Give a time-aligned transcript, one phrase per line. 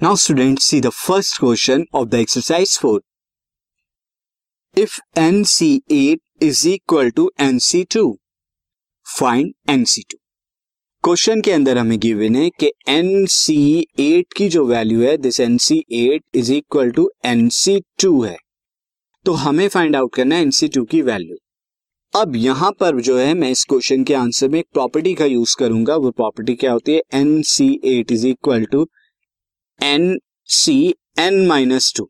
[0.00, 3.00] Now students see the first question of the exercise 4.
[4.76, 8.14] If NC8 is equal to NC2,
[9.06, 10.14] find NC2.
[11.04, 16.52] Question के अंदर हमें given है कि NC8 की जो वैल्यू है this NC8 is
[16.52, 18.36] equal to NC2 है
[19.26, 21.36] तो हमें फाइंड आउट करना है NC2 की वैल्यू
[22.14, 25.56] अब यहाँ पर जो है मैं इस क्वेश्चन के आंसर में एक प्रॉपर्टी का यूज़
[25.58, 28.86] करूँगा वो प्रॉपर्टी क्या होती है N C eight is equal to
[29.80, 30.18] N
[30.48, 32.08] C N minus two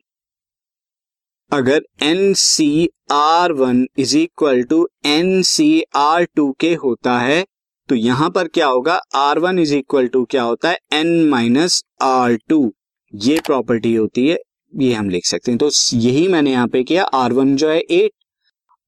[1.52, 7.44] अगर N C R one is equal to N C R two के होता है
[7.88, 8.94] तो यहाँ पर क्या होगा?
[9.14, 10.78] R one is equal to क्या होता है?
[10.92, 12.72] एन माइनस आर टू
[13.12, 14.36] ये प्रॉपर्टी होती है,
[14.72, 17.78] ये हम लिख सकते हैं। तो यही मैंने यहाँ पे किया आर वन जो है
[17.80, 18.12] एट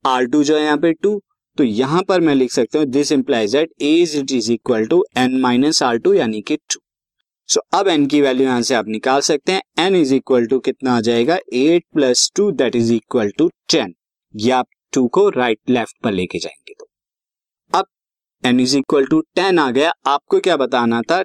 [0.04, 1.20] आर टू जो है यहाँ पे टू
[1.58, 5.04] तो यहाँ पर मैं लिख सकता हूँ this implies that as it is equal to
[5.16, 6.80] N minus R two यानी कि टू
[7.50, 9.62] सो so, अब एन की वैल्यू यहाँ से आप निकाल सकते हैं.
[9.78, 11.38] एन इज़ इक्वल टू कितना आ जाएगा?
[11.52, 13.94] Eight plus two that is equal to ten
[14.34, 16.86] ये आप टू को राइट लेफ़्ट पर लेके जाएँगे तो।
[17.72, 17.86] अब
[18.44, 19.92] N is equal to ten आ गया.
[20.06, 21.22] आपको क्या बताना था?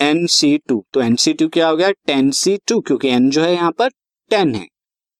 [0.00, 1.90] एन सी टू तो एन सी टू क्या हो गया?
[1.90, 3.90] टेन सी टू क्योंकि एन जो है यहाँ पर
[4.30, 4.66] टेन है।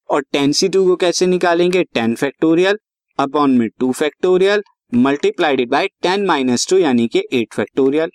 [0.09, 1.83] और टेन सी टू को कैसे निकालेंगे?
[1.83, 2.77] टेन फैक्टोरियल
[3.19, 8.11] अपॉन में two factorial multiplied by ten minus two यानी कि एट फैक्टोरियल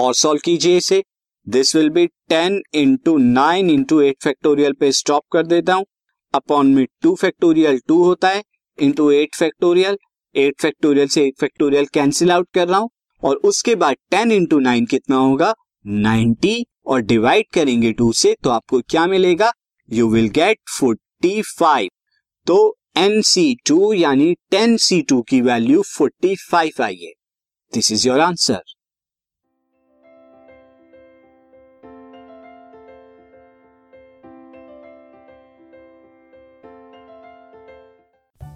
[0.00, 1.02] और सॉल्व कीजिए इसे।
[1.46, 5.84] This will be ten into nine into eight factorial पे स्टॉप कर देता हूँ।
[6.34, 8.42] अपॉन में टू फैक्टोरियल टू होता है
[8.78, 9.96] into eight factorial
[10.34, 12.90] eight factorial से एट फैक्टोरियल कैंसिल आउट कर रहा हूँ।
[13.22, 15.54] और उसके बाद टेन इंटू नाइन कितना होगा?
[15.84, 19.52] नाइनटी और डिवाइड करेंगे टू से तो आपको क्या मिलेगा?
[19.88, 21.88] You will get forty five
[22.46, 27.12] तो एन सी टू यानी टेन सी टू की वैल्यू फोर्टी फाइव आई है।
[27.72, 28.62] This is your answer